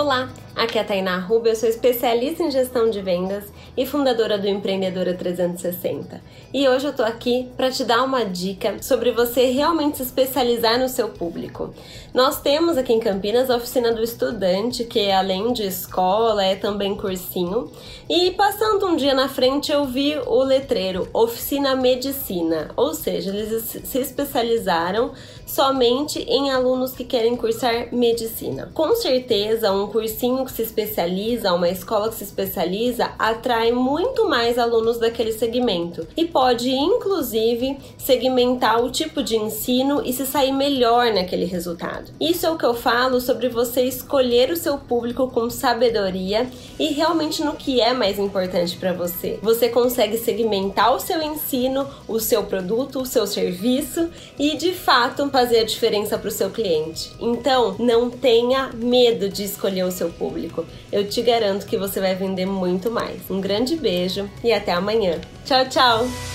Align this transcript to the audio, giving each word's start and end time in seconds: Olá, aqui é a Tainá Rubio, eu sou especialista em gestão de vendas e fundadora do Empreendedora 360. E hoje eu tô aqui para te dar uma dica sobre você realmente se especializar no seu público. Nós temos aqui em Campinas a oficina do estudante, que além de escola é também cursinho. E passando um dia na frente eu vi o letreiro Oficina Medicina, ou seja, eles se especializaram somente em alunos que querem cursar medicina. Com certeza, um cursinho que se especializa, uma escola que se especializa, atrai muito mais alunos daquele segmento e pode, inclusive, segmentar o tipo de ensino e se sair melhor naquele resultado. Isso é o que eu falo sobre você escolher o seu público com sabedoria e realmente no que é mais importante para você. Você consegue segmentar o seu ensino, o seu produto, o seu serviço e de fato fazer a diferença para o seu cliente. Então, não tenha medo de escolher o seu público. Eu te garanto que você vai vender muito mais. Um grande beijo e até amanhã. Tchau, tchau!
Olá, 0.00 0.32
aqui 0.58 0.76
é 0.76 0.80
a 0.80 0.84
Tainá 0.84 1.18
Rubio, 1.18 1.52
eu 1.52 1.56
sou 1.56 1.68
especialista 1.68 2.42
em 2.42 2.50
gestão 2.50 2.90
de 2.90 3.00
vendas 3.00 3.44
e 3.76 3.86
fundadora 3.86 4.36
do 4.36 4.48
Empreendedora 4.48 5.14
360. 5.14 6.20
E 6.52 6.68
hoje 6.68 6.86
eu 6.86 6.92
tô 6.92 7.04
aqui 7.04 7.48
para 7.56 7.70
te 7.70 7.84
dar 7.84 8.02
uma 8.02 8.24
dica 8.24 8.82
sobre 8.82 9.12
você 9.12 9.46
realmente 9.52 9.98
se 9.98 10.02
especializar 10.02 10.78
no 10.78 10.88
seu 10.88 11.10
público. 11.10 11.72
Nós 12.12 12.40
temos 12.40 12.76
aqui 12.76 12.92
em 12.92 12.98
Campinas 12.98 13.50
a 13.50 13.56
oficina 13.56 13.92
do 13.92 14.02
estudante, 14.02 14.82
que 14.82 15.10
além 15.12 15.52
de 15.52 15.62
escola 15.62 16.44
é 16.44 16.56
também 16.56 16.96
cursinho. 16.96 17.70
E 18.08 18.32
passando 18.32 18.86
um 18.86 18.96
dia 18.96 19.14
na 19.14 19.28
frente 19.28 19.70
eu 19.70 19.84
vi 19.84 20.16
o 20.26 20.42
letreiro 20.42 21.08
Oficina 21.12 21.76
Medicina, 21.76 22.70
ou 22.76 22.94
seja, 22.94 23.30
eles 23.30 23.62
se 23.84 23.98
especializaram 23.98 25.12
somente 25.46 26.18
em 26.20 26.50
alunos 26.50 26.92
que 26.92 27.04
querem 27.04 27.36
cursar 27.36 27.94
medicina. 27.94 28.70
Com 28.74 28.96
certeza, 28.96 29.72
um 29.72 29.86
cursinho 29.86 30.47
que 30.48 30.54
se 30.54 30.62
especializa, 30.62 31.52
uma 31.52 31.68
escola 31.68 32.08
que 32.08 32.16
se 32.16 32.24
especializa, 32.24 33.12
atrai 33.18 33.70
muito 33.70 34.28
mais 34.28 34.58
alunos 34.58 34.98
daquele 34.98 35.32
segmento 35.32 36.06
e 36.16 36.24
pode, 36.24 36.70
inclusive, 36.70 37.78
segmentar 37.96 38.82
o 38.82 38.90
tipo 38.90 39.22
de 39.22 39.36
ensino 39.36 40.02
e 40.04 40.12
se 40.12 40.26
sair 40.26 40.52
melhor 40.52 41.12
naquele 41.12 41.44
resultado. 41.44 42.10
Isso 42.20 42.46
é 42.46 42.50
o 42.50 42.58
que 42.58 42.66
eu 42.66 42.74
falo 42.74 43.20
sobre 43.20 43.48
você 43.48 43.82
escolher 43.82 44.50
o 44.50 44.56
seu 44.56 44.78
público 44.78 45.28
com 45.28 45.48
sabedoria 45.48 46.48
e 46.78 46.88
realmente 46.88 47.44
no 47.44 47.54
que 47.54 47.80
é 47.80 47.92
mais 47.92 48.18
importante 48.18 48.76
para 48.76 48.92
você. 48.92 49.38
Você 49.42 49.68
consegue 49.68 50.18
segmentar 50.18 50.94
o 50.94 51.00
seu 51.00 51.22
ensino, 51.22 51.86
o 52.08 52.18
seu 52.18 52.44
produto, 52.44 53.00
o 53.00 53.06
seu 53.06 53.26
serviço 53.26 54.10
e 54.38 54.56
de 54.56 54.72
fato 54.72 55.28
fazer 55.30 55.60
a 55.60 55.64
diferença 55.64 56.16
para 56.18 56.28
o 56.28 56.32
seu 56.32 56.50
cliente. 56.50 57.12
Então, 57.20 57.76
não 57.78 58.08
tenha 58.10 58.70
medo 58.74 59.28
de 59.28 59.44
escolher 59.44 59.84
o 59.84 59.90
seu 59.90 60.08
público. 60.10 60.27
Eu 60.92 61.08
te 61.08 61.22
garanto 61.22 61.66
que 61.66 61.76
você 61.76 62.00
vai 62.00 62.14
vender 62.14 62.46
muito 62.46 62.90
mais. 62.90 63.30
Um 63.30 63.40
grande 63.40 63.76
beijo 63.76 64.28
e 64.42 64.52
até 64.52 64.72
amanhã. 64.72 65.20
Tchau, 65.44 65.68
tchau! 65.68 66.27